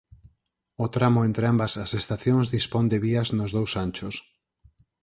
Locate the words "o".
0.83-0.85